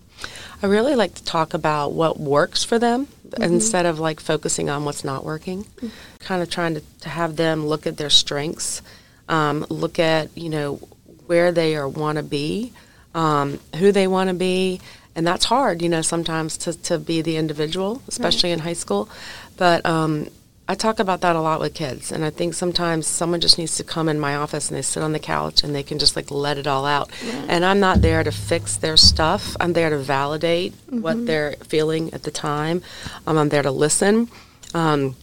I 0.60 0.66
really 0.66 0.96
like 0.96 1.14
to 1.14 1.22
talk 1.22 1.54
about 1.54 1.92
what 1.92 2.18
works 2.18 2.64
for 2.64 2.80
them 2.80 3.06
mm-hmm. 3.28 3.44
instead 3.44 3.86
of 3.86 4.00
like 4.00 4.18
focusing 4.18 4.68
on 4.68 4.84
what's 4.84 5.04
not 5.04 5.24
working. 5.24 5.62
Mm-hmm. 5.62 5.88
Kind 6.18 6.42
of 6.42 6.50
trying 6.50 6.74
to, 6.74 6.82
to 7.02 7.08
have 7.08 7.36
them 7.36 7.64
look 7.64 7.86
at 7.86 7.96
their 7.96 8.10
strengths, 8.10 8.82
um, 9.28 9.64
look 9.68 10.00
at, 10.00 10.36
you 10.36 10.48
know, 10.48 10.80
where 11.28 11.52
they 11.52 11.76
are 11.76 11.88
want 11.88 12.18
to 12.18 12.24
be, 12.24 12.72
um, 13.14 13.60
who 13.76 13.92
they 13.92 14.08
want 14.08 14.30
to 14.30 14.34
be, 14.34 14.80
and 15.16 15.26
that's 15.26 15.44
hard, 15.44 15.80
you 15.80 15.88
know, 15.88 16.02
sometimes 16.02 16.56
to, 16.58 16.72
to 16.82 16.98
be 16.98 17.22
the 17.22 17.36
individual, 17.36 18.02
especially 18.08 18.50
right. 18.50 18.54
in 18.54 18.58
high 18.60 18.72
school. 18.72 19.08
But 19.56 19.86
um, 19.86 20.28
I 20.66 20.74
talk 20.74 20.98
about 20.98 21.20
that 21.20 21.36
a 21.36 21.40
lot 21.40 21.60
with 21.60 21.74
kids, 21.74 22.10
and 22.10 22.24
I 22.24 22.30
think 22.30 22.54
sometimes 22.54 23.06
someone 23.06 23.40
just 23.40 23.58
needs 23.58 23.76
to 23.76 23.84
come 23.84 24.08
in 24.08 24.18
my 24.18 24.34
office 24.34 24.68
and 24.68 24.76
they 24.76 24.82
sit 24.82 25.02
on 25.02 25.12
the 25.12 25.18
couch 25.18 25.62
and 25.62 25.74
they 25.74 25.82
can 25.82 25.98
just 25.98 26.16
like 26.16 26.30
let 26.30 26.58
it 26.58 26.66
all 26.66 26.84
out. 26.84 27.10
Yeah. 27.24 27.44
And 27.48 27.64
I'm 27.64 27.80
not 27.80 28.00
there 28.00 28.24
to 28.24 28.32
fix 28.32 28.76
their 28.76 28.96
stuff. 28.96 29.56
I'm 29.60 29.72
there 29.72 29.90
to 29.90 29.98
validate 29.98 30.72
mm-hmm. 30.72 31.02
what 31.02 31.26
they're 31.26 31.52
feeling 31.64 32.12
at 32.12 32.24
the 32.24 32.30
time. 32.30 32.82
Um, 33.26 33.38
I'm 33.38 33.50
there 33.50 33.62
to 33.62 33.70
listen. 33.70 34.28
Um, 34.72 35.14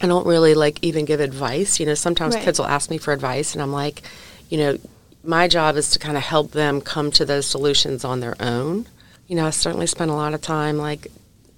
I 0.00 0.06
don't 0.06 0.26
really 0.26 0.54
like 0.54 0.78
even 0.82 1.06
give 1.06 1.18
advice. 1.18 1.80
You 1.80 1.86
know, 1.86 1.94
sometimes 1.94 2.36
right. 2.36 2.44
kids 2.44 2.60
will 2.60 2.66
ask 2.66 2.88
me 2.88 2.98
for 2.98 3.12
advice, 3.12 3.54
and 3.54 3.62
I'm 3.62 3.72
like, 3.72 4.02
you 4.48 4.58
know, 4.58 4.78
my 5.24 5.48
job 5.48 5.76
is 5.76 5.90
to 5.90 5.98
kind 5.98 6.16
of 6.16 6.22
help 6.22 6.52
them 6.52 6.80
come 6.80 7.10
to 7.12 7.24
those 7.24 7.46
solutions 7.46 8.04
on 8.04 8.20
their 8.20 8.36
own 8.38 8.86
you 9.28 9.36
know, 9.36 9.46
I 9.46 9.50
certainly 9.50 9.86
spent 9.86 10.10
a 10.10 10.14
lot 10.14 10.34
of 10.34 10.40
time 10.40 10.78
like 10.78 11.08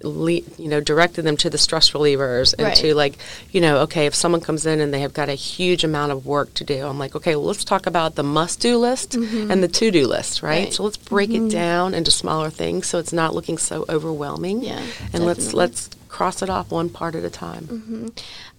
Le- 0.03 0.33
you 0.33 0.69
know, 0.69 0.81
directed 0.81 1.23
them 1.23 1.37
to 1.37 1.50
the 1.50 1.59
stress 1.59 1.91
relievers 1.91 2.55
and 2.55 2.69
right. 2.69 2.77
to 2.77 2.95
like, 2.95 3.19
you 3.50 3.61
know, 3.61 3.81
okay, 3.81 4.07
if 4.07 4.15
someone 4.15 4.41
comes 4.41 4.65
in 4.65 4.81
and 4.81 4.95
they 4.95 5.00
have 5.00 5.12
got 5.12 5.29
a 5.29 5.35
huge 5.35 5.85
amount 5.85 6.11
of 6.11 6.25
work 6.25 6.55
to 6.55 6.65
do, 6.65 6.87
I'm 6.87 6.99
like, 6.99 7.15
okay, 7.15 7.37
well, 7.37 7.45
let's 7.45 7.65
talk 7.65 7.85
about 7.85 8.15
the 8.15 8.23
must-do 8.23 8.79
list 8.79 9.11
mm-hmm. 9.11 9.50
and 9.50 9.62
the 9.62 9.69
to-do 9.69 10.07
list, 10.07 10.43
right? 10.43 10.65
right. 10.65 10.73
So 10.73 10.85
let's 10.85 10.97
break 10.97 11.29
mm-hmm. 11.29 11.49
it 11.49 11.50
down 11.50 11.93
into 11.93 12.11
smaller 12.11 12.49
things 12.49 12.87
so 12.87 12.99
it's 12.99 13.12
not 13.12 13.35
looking 13.35 13.59
so 13.59 13.85
overwhelming. 13.91 14.62
Yeah, 14.62 14.79
and 14.79 14.89
definitely. 14.89 15.27
let's 15.27 15.53
let's 15.53 15.91
cross 16.09 16.41
it 16.41 16.49
off 16.49 16.71
one 16.71 16.89
part 16.89 17.15
at 17.15 17.25
a 17.25 17.31
time. 17.31 17.65
Mm-hmm. 17.65 18.09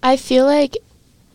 I 0.03 0.17
feel 0.17 0.45
like 0.45 0.77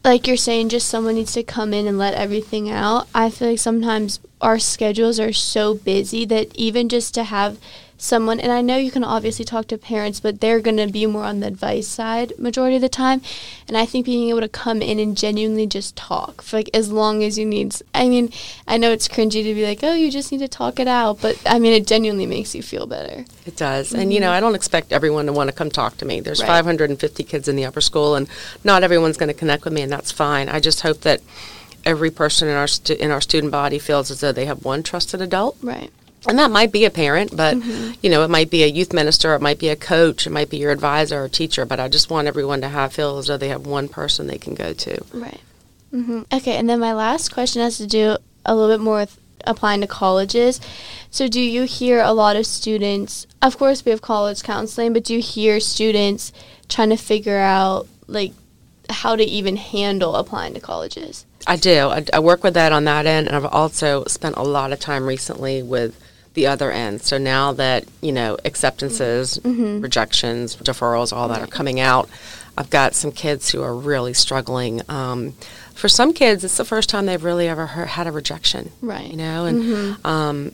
like 0.06 0.28
you're 0.28 0.36
saying, 0.36 0.68
just 0.68 0.88
someone 0.88 1.16
needs 1.16 1.32
to 1.32 1.42
come 1.42 1.74
in 1.74 1.86
and 1.86 1.98
let 1.98 2.14
everything 2.14 2.70
out. 2.70 3.08
I 3.12 3.28
feel 3.28 3.50
like 3.50 3.58
sometimes 3.58 4.20
our 4.40 4.58
schedules 4.58 5.18
are 5.18 5.32
so 5.32 5.74
busy 5.74 6.24
that 6.26 6.54
even 6.54 6.88
just 6.88 7.12
to 7.14 7.24
have 7.24 7.58
someone 7.98 8.38
and 8.38 8.52
I 8.52 8.60
know 8.60 8.76
you 8.76 8.90
can 8.90 9.04
obviously 9.04 9.44
talk 9.44 9.66
to 9.68 9.78
parents 9.78 10.20
but 10.20 10.40
they're 10.40 10.60
going 10.60 10.76
to 10.76 10.86
be 10.86 11.06
more 11.06 11.24
on 11.24 11.40
the 11.40 11.46
advice 11.46 11.88
side 11.88 12.32
majority 12.38 12.76
of 12.76 12.82
the 12.82 12.88
time. 12.88 13.22
And 13.68 13.76
I 13.76 13.86
think 13.86 14.06
being 14.06 14.28
able 14.28 14.40
to 14.40 14.48
come 14.48 14.82
in 14.82 14.98
and 14.98 15.16
genuinely 15.16 15.66
just 15.66 15.96
talk 15.96 16.42
for 16.42 16.56
like 16.56 16.70
as 16.74 16.90
long 16.90 17.22
as 17.22 17.38
you 17.38 17.46
need 17.46 17.74
I 17.94 18.08
mean 18.08 18.30
I 18.66 18.76
know 18.76 18.90
it's 18.90 19.08
cringy 19.08 19.42
to 19.42 19.54
be 19.54 19.64
like 19.64 19.80
oh 19.82 19.94
you 19.94 20.10
just 20.10 20.30
need 20.30 20.38
to 20.38 20.48
talk 20.48 20.78
it 20.78 20.88
out 20.88 21.20
but 21.20 21.40
I 21.46 21.58
mean 21.58 21.72
it 21.72 21.86
genuinely 21.86 22.26
makes 22.26 22.54
you 22.54 22.62
feel 22.62 22.86
better. 22.86 23.24
It 23.46 23.56
does. 23.56 23.90
Mm-hmm. 23.90 24.00
and 24.00 24.12
you 24.12 24.20
know 24.20 24.30
I 24.30 24.40
don't 24.40 24.54
expect 24.54 24.92
everyone 24.92 25.26
to 25.26 25.32
want 25.32 25.48
to 25.48 25.56
come 25.56 25.70
talk 25.70 25.96
to 25.98 26.04
me. 26.04 26.20
There's 26.20 26.40
right. 26.40 26.48
550 26.48 27.24
kids 27.24 27.48
in 27.48 27.56
the 27.56 27.64
upper 27.64 27.80
school 27.80 28.14
and 28.14 28.28
not 28.64 28.82
everyone's 28.82 29.16
going 29.16 29.28
to 29.28 29.34
connect 29.34 29.64
with 29.64 29.72
me 29.72 29.82
and 29.82 29.92
that's 29.92 30.12
fine. 30.12 30.48
I 30.48 30.60
just 30.60 30.82
hope 30.82 31.00
that 31.02 31.20
every 31.84 32.10
person 32.10 32.48
in 32.48 32.54
our 32.54 32.66
stu- 32.66 32.96
in 32.98 33.10
our 33.10 33.20
student 33.20 33.52
body 33.52 33.78
feels 33.78 34.10
as 34.10 34.20
though 34.20 34.32
they 34.32 34.46
have 34.46 34.64
one 34.64 34.82
trusted 34.82 35.20
adult. 35.22 35.56
Right 35.62 35.90
and 36.26 36.38
that 36.38 36.50
might 36.50 36.72
be 36.72 36.84
a 36.84 36.90
parent, 36.90 37.36
but 37.36 37.56
mm-hmm. 37.56 37.92
you 38.02 38.10
know, 38.10 38.22
it 38.22 38.30
might 38.30 38.50
be 38.50 38.62
a 38.62 38.66
youth 38.66 38.92
minister, 38.92 39.34
it 39.34 39.42
might 39.42 39.58
be 39.58 39.68
a 39.68 39.76
coach, 39.76 40.26
it 40.26 40.30
might 40.30 40.50
be 40.50 40.56
your 40.56 40.72
advisor 40.72 41.24
or 41.24 41.28
teacher. 41.28 41.64
But 41.64 41.80
I 41.80 41.88
just 41.88 42.10
want 42.10 42.28
everyone 42.28 42.60
to 42.62 42.68
have 42.68 42.92
feel 42.92 43.18
as 43.18 43.26
though 43.26 43.36
they 43.36 43.48
have 43.48 43.66
one 43.66 43.88
person 43.88 44.26
they 44.26 44.38
can 44.38 44.54
go 44.54 44.72
to. 44.72 45.04
Right. 45.12 45.40
Mm-hmm. 45.92 46.22
Okay, 46.32 46.56
and 46.56 46.68
then 46.68 46.80
my 46.80 46.92
last 46.92 47.32
question 47.32 47.62
has 47.62 47.78
to 47.78 47.86
do 47.86 48.16
a 48.44 48.54
little 48.54 48.76
bit 48.76 48.82
more 48.82 48.98
with 48.98 49.18
applying 49.44 49.80
to 49.80 49.86
colleges. 49.86 50.60
So, 51.10 51.28
do 51.28 51.40
you 51.40 51.62
hear 51.62 52.00
a 52.00 52.12
lot 52.12 52.36
of 52.36 52.46
students? 52.46 53.26
Of 53.40 53.56
course, 53.58 53.84
we 53.84 53.90
have 53.90 54.02
college 54.02 54.42
counseling, 54.42 54.92
but 54.92 55.04
do 55.04 55.14
you 55.14 55.22
hear 55.22 55.60
students 55.60 56.32
trying 56.68 56.90
to 56.90 56.96
figure 56.96 57.38
out 57.38 57.86
like 58.06 58.32
how 58.90 59.16
to 59.16 59.24
even 59.24 59.56
handle 59.56 60.16
applying 60.16 60.54
to 60.54 60.60
colleges? 60.60 61.24
I 61.46 61.56
do. 61.56 61.88
I, 61.88 62.04
I 62.12 62.18
work 62.18 62.42
with 62.42 62.54
that 62.54 62.72
on 62.72 62.84
that 62.84 63.06
end, 63.06 63.28
and 63.28 63.36
I've 63.36 63.46
also 63.46 64.04
spent 64.04 64.36
a 64.36 64.42
lot 64.42 64.72
of 64.72 64.80
time 64.80 65.06
recently 65.06 65.62
with 65.62 65.98
the 66.36 66.46
other 66.46 66.70
end. 66.70 67.02
So 67.02 67.18
now 67.18 67.52
that, 67.54 67.84
you 68.00 68.12
know, 68.12 68.38
acceptances, 68.44 69.38
mm-hmm. 69.38 69.80
rejections, 69.80 70.54
deferrals, 70.54 71.12
all 71.12 71.26
that 71.28 71.40
right. 71.40 71.48
are 71.48 71.50
coming 71.50 71.80
out, 71.80 72.08
I've 72.56 72.70
got 72.70 72.94
some 72.94 73.10
kids 73.10 73.50
who 73.50 73.62
are 73.62 73.74
really 73.74 74.14
struggling. 74.14 74.82
Um, 74.88 75.32
for 75.74 75.88
some 75.88 76.12
kids, 76.12 76.44
it's 76.44 76.56
the 76.56 76.64
first 76.64 76.88
time 76.88 77.06
they've 77.06 77.24
really 77.24 77.48
ever 77.48 77.66
heard, 77.66 77.88
had 77.88 78.06
a 78.06 78.12
rejection. 78.12 78.70
Right. 78.80 79.10
You 79.10 79.16
know, 79.16 79.46
and 79.46 79.62
mm-hmm. 79.62 80.06
um, 80.06 80.52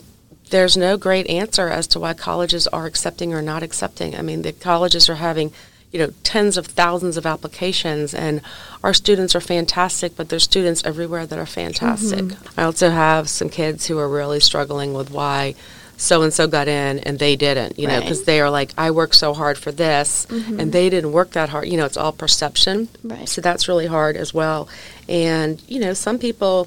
there's 0.50 0.76
no 0.76 0.96
great 0.96 1.26
answer 1.28 1.68
as 1.68 1.86
to 1.88 2.00
why 2.00 2.14
colleges 2.14 2.66
are 2.68 2.86
accepting 2.86 3.34
or 3.34 3.42
not 3.42 3.62
accepting. 3.62 4.16
I 4.16 4.22
mean, 4.22 4.42
the 4.42 4.52
colleges 4.52 5.08
are 5.08 5.16
having 5.16 5.52
you 5.92 5.98
know 5.98 6.12
tens 6.22 6.56
of 6.56 6.66
thousands 6.66 7.16
of 7.16 7.26
applications 7.26 8.14
and 8.14 8.40
our 8.82 8.94
students 8.94 9.34
are 9.34 9.40
fantastic 9.40 10.16
but 10.16 10.28
there's 10.28 10.42
students 10.42 10.82
everywhere 10.84 11.26
that 11.26 11.38
are 11.38 11.46
fantastic 11.46 12.20
mm-hmm. 12.20 12.60
i 12.60 12.64
also 12.64 12.90
have 12.90 13.28
some 13.28 13.48
kids 13.48 13.86
who 13.86 13.98
are 13.98 14.08
really 14.08 14.40
struggling 14.40 14.94
with 14.94 15.10
why 15.10 15.54
so 15.96 16.22
and 16.22 16.32
so 16.32 16.48
got 16.48 16.66
in 16.66 16.98
and 17.00 17.18
they 17.18 17.36
didn't 17.36 17.78
you 17.78 17.86
right. 17.86 17.94
know 17.94 18.00
because 18.00 18.24
they 18.24 18.40
are 18.40 18.50
like 18.50 18.72
i 18.76 18.90
worked 18.90 19.14
so 19.14 19.34
hard 19.34 19.58
for 19.58 19.70
this 19.70 20.26
mm-hmm. 20.26 20.58
and 20.58 20.72
they 20.72 20.88
didn't 20.90 21.12
work 21.12 21.30
that 21.32 21.50
hard 21.50 21.68
you 21.68 21.76
know 21.76 21.86
it's 21.86 21.96
all 21.96 22.12
perception 22.12 22.88
right. 23.04 23.28
so 23.28 23.40
that's 23.40 23.68
really 23.68 23.86
hard 23.86 24.16
as 24.16 24.32
well 24.34 24.68
and 25.08 25.62
you 25.68 25.78
know 25.78 25.92
some 25.92 26.18
people 26.18 26.66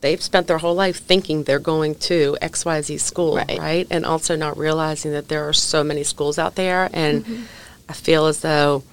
they've 0.00 0.22
spent 0.22 0.46
their 0.46 0.58
whole 0.58 0.74
life 0.74 0.98
thinking 0.98 1.42
they're 1.42 1.58
going 1.58 1.94
to 1.94 2.38
xyz 2.40 3.00
school 3.00 3.36
right, 3.36 3.58
right? 3.58 3.86
and 3.90 4.06
also 4.06 4.36
not 4.36 4.56
realizing 4.56 5.10
that 5.10 5.28
there 5.28 5.46
are 5.46 5.52
so 5.52 5.84
many 5.84 6.04
schools 6.04 6.38
out 6.38 6.54
there 6.54 6.88
and 6.92 7.24
mm-hmm 7.24 7.42
I 7.90 7.92
feel 7.92 8.26
as 8.26 8.40
though 8.40 8.84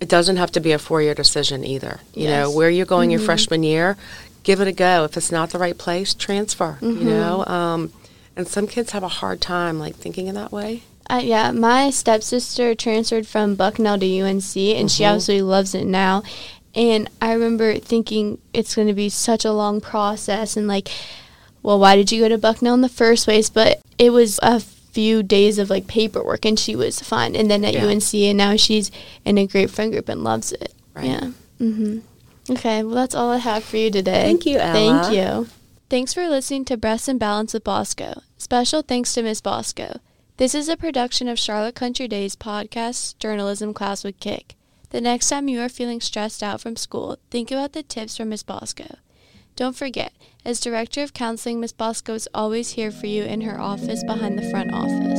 it 0.00 0.08
doesn't 0.08 0.36
have 0.36 0.52
to 0.52 0.60
be 0.60 0.70
a 0.70 0.78
four 0.78 1.02
year 1.02 1.14
decision 1.14 1.64
either. 1.64 1.98
You 2.14 2.24
yes. 2.24 2.30
know, 2.30 2.50
where 2.52 2.70
you're 2.70 2.86
going 2.86 3.10
mm-hmm. 3.10 3.18
your 3.18 3.26
freshman 3.26 3.64
year, 3.64 3.96
give 4.44 4.60
it 4.60 4.68
a 4.68 4.72
go. 4.72 5.04
If 5.04 5.16
it's 5.16 5.32
not 5.32 5.50
the 5.50 5.58
right 5.58 5.76
place, 5.76 6.14
transfer. 6.14 6.78
Mm-hmm. 6.80 7.08
You 7.08 7.14
know, 7.14 7.44
um, 7.46 7.92
and 8.36 8.46
some 8.46 8.68
kids 8.68 8.92
have 8.92 9.02
a 9.02 9.08
hard 9.08 9.40
time 9.40 9.80
like 9.80 9.96
thinking 9.96 10.28
in 10.28 10.36
that 10.36 10.52
way. 10.52 10.84
Uh, 11.10 11.20
yeah, 11.22 11.50
my 11.50 11.90
stepsister 11.90 12.74
transferred 12.76 13.26
from 13.26 13.56
Bucknell 13.56 13.98
to 13.98 14.20
UNC, 14.20 14.30
and 14.30 14.44
mm-hmm. 14.46 14.86
she 14.86 15.04
absolutely 15.04 15.42
loves 15.42 15.74
it 15.74 15.84
now. 15.84 16.22
And 16.76 17.10
I 17.20 17.32
remember 17.32 17.76
thinking 17.78 18.38
it's 18.52 18.76
going 18.76 18.88
to 18.88 18.94
be 18.94 19.08
such 19.08 19.44
a 19.44 19.52
long 19.52 19.80
process, 19.80 20.56
and 20.56 20.68
like, 20.68 20.88
well, 21.64 21.80
why 21.80 21.96
did 21.96 22.12
you 22.12 22.22
go 22.22 22.28
to 22.28 22.38
Bucknell 22.38 22.74
in 22.74 22.80
the 22.80 22.88
first 22.88 23.24
place? 23.24 23.50
But 23.50 23.80
it 23.98 24.10
was 24.10 24.38
a 24.40 24.62
few 24.96 25.22
days 25.22 25.58
of 25.58 25.68
like 25.68 25.86
paperwork 25.86 26.46
and 26.46 26.58
she 26.58 26.74
was 26.74 27.00
fine. 27.00 27.36
And 27.36 27.50
then 27.50 27.66
at 27.66 27.74
yeah. 27.74 27.84
UNC 27.84 28.14
and 28.14 28.38
now 28.38 28.56
she's 28.56 28.90
in 29.26 29.36
a 29.36 29.46
great 29.46 29.68
friend 29.68 29.92
group 29.92 30.08
and 30.08 30.24
loves 30.24 30.52
it. 30.52 30.72
Right. 30.94 31.04
Yeah. 31.04 31.30
Mm-hmm. 31.60 31.98
Okay. 32.52 32.82
Well, 32.82 32.94
that's 32.94 33.14
all 33.14 33.30
I 33.30 33.36
have 33.36 33.62
for 33.62 33.76
you 33.76 33.90
today. 33.90 34.22
Thank 34.22 34.46
you, 34.46 34.56
Ella. 34.56 35.02
Thank 35.02 35.14
you. 35.14 35.48
Thanks 35.90 36.14
for 36.14 36.26
listening 36.26 36.64
to 36.64 36.78
Breaths 36.78 37.08
and 37.08 37.20
Balance 37.20 37.52
with 37.52 37.62
Bosco. 37.62 38.22
Special 38.38 38.80
thanks 38.80 39.12
to 39.12 39.22
Miss 39.22 39.42
Bosco. 39.42 40.00
This 40.38 40.54
is 40.54 40.70
a 40.70 40.78
production 40.78 41.28
of 41.28 41.38
Charlotte 41.38 41.74
Country 41.74 42.08
Days 42.08 42.34
podcast 42.34 43.18
journalism 43.18 43.74
class 43.74 44.02
with 44.02 44.18
Kick. 44.18 44.54
The 44.90 45.02
next 45.02 45.28
time 45.28 45.48
you 45.48 45.60
are 45.60 45.68
feeling 45.68 46.00
stressed 46.00 46.42
out 46.42 46.62
from 46.62 46.76
school, 46.76 47.18
think 47.30 47.50
about 47.50 47.74
the 47.74 47.82
tips 47.82 48.16
from 48.16 48.30
Miss 48.30 48.42
Bosco. 48.42 48.96
Don't 49.56 49.76
forget, 49.76 50.14
as 50.46 50.60
director 50.60 51.02
of 51.02 51.12
counseling, 51.12 51.58
Ms. 51.58 51.72
Bosco 51.72 52.14
is 52.14 52.28
always 52.32 52.70
here 52.70 52.92
for 52.92 53.08
you 53.08 53.24
in 53.24 53.40
her 53.40 53.60
office 53.60 54.04
behind 54.04 54.38
the 54.38 54.48
front 54.48 54.72
office. 54.72 55.18